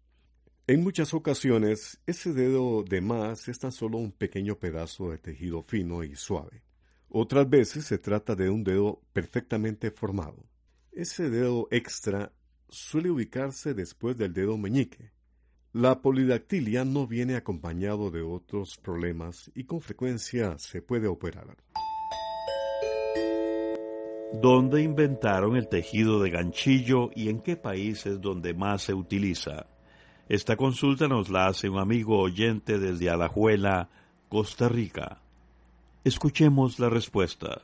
En 0.68 0.84
muchas 0.84 1.16
ocasiones, 1.16 2.00
ese 2.06 2.32
dedo 2.32 2.84
de 2.84 3.02
más 3.02 3.48
es 3.48 3.58
tan 3.58 3.72
solo 3.72 3.98
un 3.98 4.12
pequeño 4.12 4.60
pedazo 4.60 5.10
de 5.10 5.18
tejido 5.18 5.64
fino 5.64 6.04
y 6.04 6.16
suave. 6.16 6.62
Otras 7.10 7.50
veces 7.50 7.86
se 7.86 7.98
trata 7.98 8.36
de 8.36 8.52
un 8.52 8.64
dedo 8.64 9.02
perfectamente 9.12 9.90
formado. 9.90 10.46
Ese 10.92 11.32
dedo 11.32 11.68
extra 11.72 12.32
suele 12.70 13.10
ubicarse 13.10 13.74
después 13.74 14.18
del 14.18 14.34
dedo 14.34 14.58
meñique. 14.58 15.12
La 15.74 16.02
polidactilia 16.02 16.84
no 16.84 17.06
viene 17.06 17.36
acompañado 17.36 18.10
de 18.10 18.22
otros 18.22 18.78
problemas 18.78 19.52
y 19.54 19.66
con 19.66 19.82
frecuencia 19.82 20.58
se 20.58 20.82
puede 20.82 21.08
operar. 21.08 21.58
¿Dónde 24.34 24.84
inventaron 24.84 25.56
el 25.56 25.68
tejido 25.68 26.22
de 26.22 26.30
ganchillo 26.30 27.10
y 27.16 27.30
en 27.30 27.42
qué 27.42 27.56
país 27.56 28.06
es 28.06 28.22
donde 28.22 28.54
más 28.54 28.84
se 28.84 28.94
utiliza? 28.94 29.68
Esta 30.28 30.56
consulta 30.56 31.08
nos 31.08 31.30
la 31.30 31.48
hace 31.48 31.70
un 31.70 31.80
amigo 31.80 32.20
oyente 32.20 32.78
desde 32.78 33.10
Alajuela, 33.10 33.90
Costa 34.28 34.70
Rica. 34.70 35.22
Escuchemos 36.04 36.80
la 36.80 36.90
respuesta. 36.90 37.64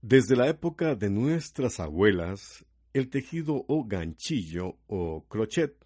Desde 0.00 0.34
la 0.34 0.48
época 0.48 0.94
de 0.94 1.10
nuestras 1.10 1.80
abuelas, 1.80 2.64
el 2.98 3.10
tejido 3.10 3.64
o 3.68 3.84
ganchillo 3.84 4.78
o 4.86 5.26
crochet 5.28 5.76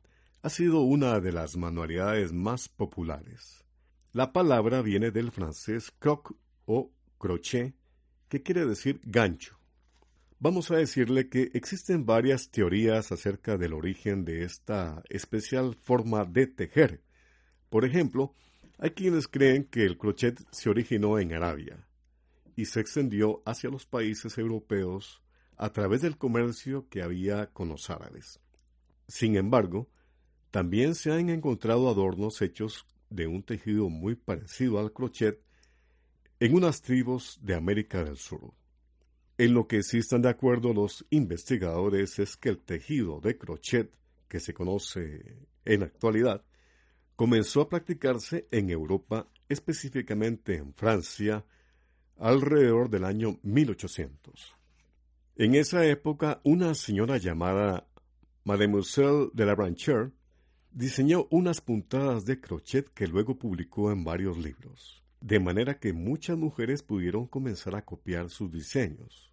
ha 0.42 0.48
sido 0.48 0.81
una 0.81 1.20
de 1.20 1.33
las 1.33 1.57
manualidades 1.57 2.33
más 2.33 2.68
populares. 2.68 3.64
La 4.12 4.33
palabra 4.33 4.83
viene 4.83 5.11
del 5.11 5.31
francés 5.31 5.92
croc 5.98 6.35
o 6.66 6.92
crochet, 7.18 7.75
que 8.29 8.42
quiere 8.42 8.66
decir 8.66 9.01
gancho. 9.05 9.59
Vamos 10.38 10.70
a 10.70 10.77
decirle 10.77 11.29
que 11.29 11.51
existen 11.55 12.05
varias 12.05 12.51
teorías 12.51 13.12
acerca 13.12 13.57
del 13.57 13.75
origen 13.75 14.25
de 14.25 14.42
esta 14.42 15.03
especial 15.09 15.77
forma 15.77 16.25
de 16.25 16.48
tejer. 16.48 17.05
Por 17.70 17.85
ejemplo, 17.85 18.35
hay 18.79 18.90
quienes 18.90 19.29
creen 19.29 19.64
que 19.64 19.85
el 19.85 19.96
crochet 19.96 20.42
se 20.51 20.68
originó 20.68 21.20
en 21.20 21.33
Arabia 21.33 21.87
y 22.57 22.64
se 22.64 22.81
extendió 22.81 23.42
hacia 23.46 23.70
los 23.70 23.87
países 23.87 24.37
europeos 24.37 25.22
a 25.57 25.73
través 25.73 26.03
del 26.03 26.17
comercio 26.17 26.88
que 26.88 27.03
había 27.03 27.47
con 27.47 27.69
los 27.69 27.91
árabes. 27.91 28.41
Sin 29.09 29.37
embargo, 29.37 29.88
también 30.51 30.95
se 30.95 31.12
han 31.12 31.31
encontrado 31.31 31.88
adornos 31.88 32.43
hechos 32.43 32.87
de 33.11 33.27
un 33.27 33.43
tejido 33.43 33.88
muy 33.88 34.15
parecido 34.15 34.79
al 34.79 34.93
crochet 34.93 35.43
en 36.41 36.55
unas 36.55 36.83
tribus 36.83 37.38
de 37.43 37.55
América 37.55 38.03
del 38.03 38.17
Sur. 38.17 38.53
En 39.38 39.55
lo 39.55 39.67
que 39.67 39.83
sí 39.83 39.99
están 39.99 40.23
de 40.23 40.29
acuerdo 40.29 40.73
los 40.73 41.07
investigadores 41.11 42.19
es 42.19 42.37
que 42.37 42.49
el 42.49 42.59
tejido 42.59 43.21
de 43.21 43.38
crochet 43.38 43.93
que 44.29 44.41
se 44.41 44.55
conoce 44.55 45.37
en 45.65 45.81
la 45.81 45.87
actualidad 45.87 46.45
comenzó 47.17 47.61
a 47.61 47.69
practicarse 47.69 48.49
en 48.51 48.71
Europa, 48.71 49.29
específicamente 49.49 50.57
en 50.57 50.75
Francia, 50.75 51.45
alrededor 52.19 52.91
del 52.91 53.05
año 53.05 53.38
1800. 53.43 54.57
En 55.37 55.55
esa 55.55 55.87
época, 55.87 56.42
una 56.45 56.75
señora 56.75 57.16
llamada 57.16 57.88
Mademoiselle 58.45 59.31
de 59.33 59.47
la 59.47 59.55
Brancher 59.55 60.12
diseñó 60.71 61.27
unas 61.31 61.62
puntadas 61.62 62.27
de 62.27 62.38
crochet 62.38 62.92
que 62.92 63.07
luego 63.07 63.38
publicó 63.38 63.90
en 63.90 64.05
varios 64.05 64.37
libros, 64.37 65.03
de 65.23 65.40
manera 65.40 65.79
que 65.79 65.95
muchas 65.95 66.37
mujeres 66.37 66.83
pudieron 66.83 67.27
comenzar 67.27 67.75
a 67.77 67.85
copiar 67.85 68.29
sus 68.29 68.53
diseños. 68.53 69.33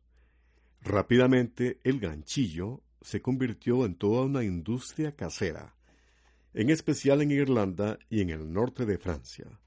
Rápidamente, 0.81 1.81
el 1.83 1.99
ganchillo 1.99 2.81
se 3.01 3.21
convirtió 3.21 3.85
en 3.85 3.95
toda 3.95 4.23
una 4.23 4.45
industria 4.45 5.17
casera, 5.17 5.75
en 6.53 6.69
especial 6.69 7.21
en 7.21 7.31
Irlanda 7.31 7.99
y 8.09 8.21
en 8.21 8.29
el 8.29 8.53
norte 8.53 8.85
de 8.85 8.97
Francia. 8.97 9.59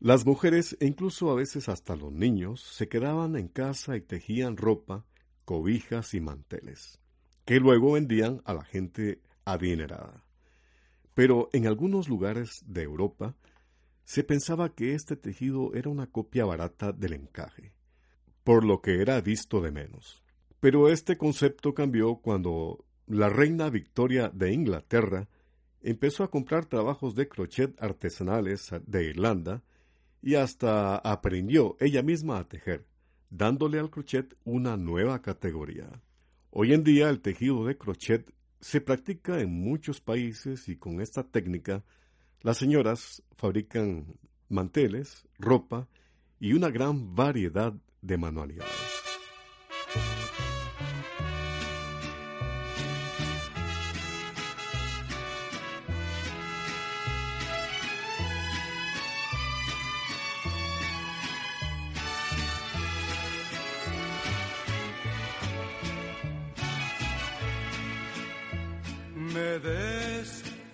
Las 0.00 0.24
mujeres, 0.24 0.74
e 0.80 0.86
incluso 0.86 1.30
a 1.30 1.34
veces 1.34 1.68
hasta 1.68 1.96
los 1.96 2.12
niños, 2.12 2.62
se 2.62 2.88
quedaban 2.88 3.36
en 3.36 3.48
casa 3.48 3.94
y 3.96 4.00
tejían 4.00 4.56
ropa, 4.56 5.04
cobijas 5.46 6.12
y 6.12 6.20
manteles, 6.20 7.00
que 7.46 7.60
luego 7.60 7.92
vendían 7.92 8.42
a 8.44 8.52
la 8.52 8.64
gente 8.64 9.22
adinerada. 9.46 10.24
Pero 11.14 11.48
en 11.54 11.66
algunos 11.66 12.08
lugares 12.08 12.62
de 12.66 12.82
Europa 12.82 13.34
se 14.04 14.22
pensaba 14.22 14.74
que 14.74 14.94
este 14.94 15.16
tejido 15.16 15.72
era 15.72 15.88
una 15.88 16.08
copia 16.08 16.44
barata 16.44 16.92
del 16.92 17.14
encaje, 17.14 17.72
por 18.44 18.64
lo 18.64 18.82
que 18.82 19.00
era 19.00 19.18
visto 19.22 19.62
de 19.62 19.70
menos. 19.70 20.22
Pero 20.60 20.90
este 20.90 21.16
concepto 21.16 21.72
cambió 21.72 22.16
cuando 22.16 22.84
la 23.06 23.30
reina 23.30 23.70
Victoria 23.70 24.30
de 24.34 24.52
Inglaterra 24.52 25.28
empezó 25.80 26.24
a 26.24 26.30
comprar 26.30 26.66
trabajos 26.66 27.14
de 27.14 27.28
crochet 27.28 27.80
artesanales 27.80 28.70
de 28.84 29.04
Irlanda 29.04 29.62
y 30.22 30.34
hasta 30.34 30.96
aprendió 30.96 31.76
ella 31.78 32.02
misma 32.02 32.40
a 32.40 32.48
tejer, 32.48 32.84
dándole 33.30 33.78
al 33.78 33.90
crochet 33.90 34.36
una 34.44 34.76
nueva 34.76 35.22
categoría. 35.22 36.02
Hoy 36.50 36.72
en 36.72 36.84
día 36.84 37.10
el 37.10 37.20
tejido 37.20 37.64
de 37.66 37.76
crochet 37.76 38.32
se 38.60 38.80
practica 38.80 39.40
en 39.40 39.50
muchos 39.50 40.00
países 40.00 40.68
y 40.68 40.76
con 40.76 41.00
esta 41.00 41.22
técnica 41.22 41.84
las 42.40 42.58
señoras 42.58 43.22
fabrican 43.36 44.14
manteles, 44.48 45.26
ropa 45.38 45.88
y 46.38 46.52
una 46.52 46.70
gran 46.70 47.14
variedad 47.14 47.74
de 48.02 48.16
manualidades. 48.18 48.95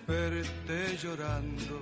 Desperté 0.07 0.97
llorando 0.97 1.81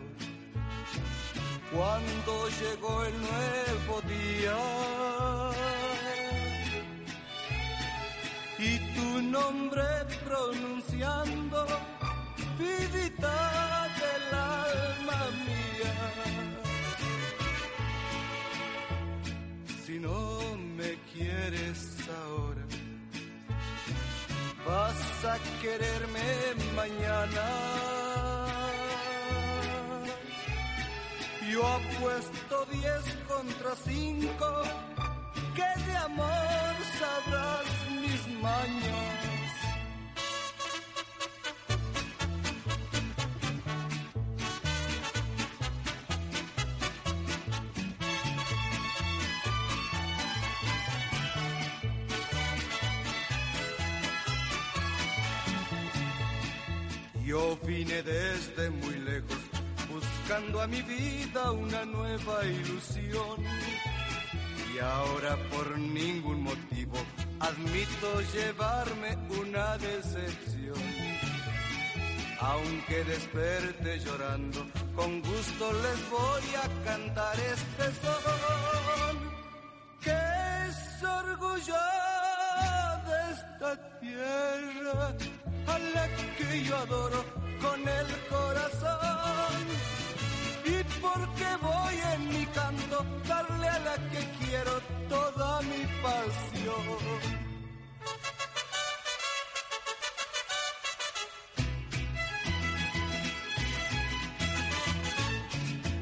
cuando 1.74 2.48
llegó 2.50 3.04
el 3.04 3.14
nuevo 3.22 4.02
día 4.02 4.58
y 8.60 8.78
tu 8.94 9.22
nombre 9.24 9.84
pronunciando, 10.26 11.66
vidita 12.60 13.88
del 14.02 14.34
alma 14.38 15.22
mía. 15.46 15.96
Si 19.84 19.98
no 19.98 20.42
me 20.78 20.96
quieres 21.14 21.98
ahora 22.24 22.66
vas 24.68 25.26
a 25.26 25.38
quererme 25.62 26.30
mañana. 26.76 28.01
Yo 31.52 31.68
apuesto 31.68 32.66
diez 32.72 33.04
contra 33.28 33.76
cinco, 33.84 34.64
que 35.54 35.82
de 35.86 35.98
amor 35.98 36.76
sabrás 36.98 37.66
mis 37.90 38.42
mañas. 38.42 39.52
Yo 57.26 57.58
vine 57.66 58.04
desde 58.04 58.70
muy 58.70 59.00
lejos 59.00 59.51
buscando 60.32 60.62
a 60.62 60.68
mi 60.68 60.82
vida 60.84 61.52
una 61.52 61.84
nueva 61.86 62.46
ilusión. 62.46 63.44
Y 64.74 64.80
ahora 64.80 65.36
por 65.50 65.78
ningún 65.78 66.44
motivo 66.44 66.98
admito 67.40 68.22
llevarme 68.34 69.18
una 69.42 69.78
decepción. 69.78 70.80
Aunque 72.40 73.04
desperte 73.04 74.00
llorando, 74.00 74.66
con 74.96 75.22
gusto 75.22 75.74
les 75.74 76.10
voy 76.10 76.56
a 76.64 76.86
cantar 76.86 77.38
este 77.38 77.84
son 78.02 79.18
que 80.00 80.18
es 80.70 81.04
orgullo 81.04 81.76
esta 83.32 84.00
tierra, 84.00 85.14
a 85.68 85.80
la 85.80 86.08
que 86.38 86.64
yo 86.64 86.78
adoro 86.78 87.26
con 87.62 87.80
el 87.82 88.08
corazón. 88.30 90.11
Porque 91.02 91.48
voy 91.62 91.96
en 92.14 92.30
mi 92.30 92.46
canto 92.48 93.06
darle 93.28 93.68
a 93.68 93.80
la 93.80 93.96
que 94.12 94.22
quiero 94.40 94.80
toda 95.10 95.62
mi 95.64 95.82
pasión. 96.04 96.86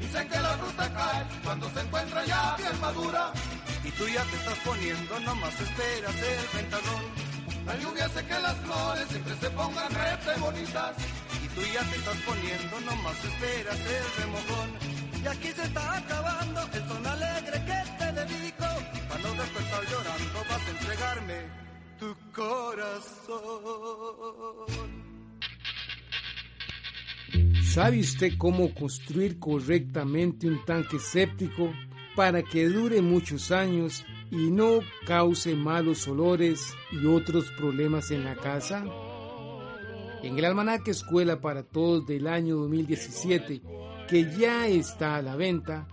Dicen 0.00 0.28
que 0.28 0.38
la 0.38 0.48
fruta 0.58 0.92
cae 0.92 1.26
cuando 1.44 1.70
se 1.70 1.80
encuentra 1.80 2.24
ya 2.26 2.56
bien 2.56 2.80
madura. 2.80 3.32
Y 3.82 3.90
tú 3.92 4.06
ya 4.08 4.22
te 4.24 4.36
estás 4.36 4.58
poniendo, 4.58 5.20
nomás 5.20 5.60
esperas 5.60 6.14
el 6.14 6.58
ventadón. 6.58 7.04
La 7.64 7.76
lluvia 7.76 8.04
hace 8.06 8.24
que 8.26 8.38
las 8.38 8.56
flores 8.58 9.08
siempre 9.08 9.34
se 9.36 9.50
pongan 9.50 9.90
rete 9.94 10.40
bonitas. 10.40 10.96
Y 11.42 11.48
tú 11.48 11.62
ya 11.72 11.82
te 11.84 11.96
estás 11.96 12.16
poniendo, 12.26 12.80
nomás 12.80 13.24
esperas 13.24 13.78
el 13.80 14.22
remojón. 14.22 14.89
Y 15.22 15.26
aquí 15.26 15.48
se 15.48 15.62
está 15.62 15.98
acabando 15.98 16.60
el 16.72 16.88
son 16.88 17.06
alegre 17.06 17.62
que 17.66 17.82
te 17.98 18.12
dedico. 18.12 18.64
Para 19.08 19.22
no 19.22 19.34
después 19.34 19.64
estar 19.64 19.84
llorando, 19.84 20.38
vas 20.48 20.66
a 20.66 20.70
entregarme 20.70 21.34
tu 21.98 22.16
corazón. 22.32 23.50
¿Sabe 27.62 28.00
usted 28.00 28.32
cómo 28.38 28.74
construir 28.74 29.38
correctamente 29.38 30.48
un 30.48 30.64
tanque 30.64 30.98
séptico 30.98 31.72
para 32.16 32.42
que 32.42 32.66
dure 32.66 33.00
muchos 33.02 33.52
años 33.52 34.04
y 34.30 34.50
no 34.50 34.80
cause 35.06 35.54
malos 35.54 36.08
olores 36.08 36.74
y 36.90 37.06
otros 37.06 37.50
problemas 37.52 38.10
en 38.10 38.24
la 38.24 38.34
casa? 38.34 38.84
En 40.22 40.38
el 40.38 40.44
almanaque 40.44 40.90
Escuela 40.90 41.40
para 41.40 41.62
Todos 41.62 42.06
del 42.06 42.26
año 42.26 42.56
2017, 42.56 43.62
que 44.10 44.28
ya 44.36 44.66
está 44.66 45.16
a 45.16 45.22
la 45.22 45.36
venta, 45.36 45.86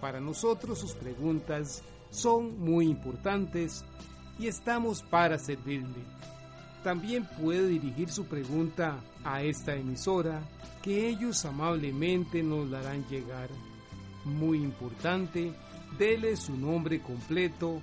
Para 0.00 0.20
nosotros 0.20 0.78
sus 0.78 0.92
preguntas 0.92 1.82
son 2.10 2.60
muy 2.60 2.86
importantes 2.86 3.84
y 4.38 4.46
estamos 4.46 5.02
para 5.02 5.36
servirle. 5.38 6.04
También 6.84 7.26
puede 7.40 7.66
dirigir 7.66 8.10
su 8.10 8.26
pregunta 8.26 9.00
a 9.24 9.42
esta 9.42 9.74
emisora 9.74 10.42
que 10.82 11.08
ellos 11.08 11.44
amablemente 11.44 12.44
nos 12.44 12.68
la 12.68 12.78
harán 12.78 13.04
llegar. 13.08 13.48
Muy 14.24 14.58
importante, 14.58 15.52
dele 15.98 16.36
su 16.36 16.56
nombre 16.56 17.00
completo, 17.02 17.82